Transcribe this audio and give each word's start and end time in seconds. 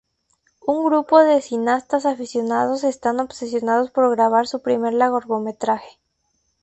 Un 0.71 0.83
grupo 0.83 1.19
de 1.19 1.43
cineastas 1.43 2.07
aficionados 2.07 2.83
están 2.83 3.19
obsesionados 3.19 3.91
por 3.91 4.09
grabar 4.09 4.47
su 4.47 4.63
primer 4.63 4.95
largometraje. 4.95 5.99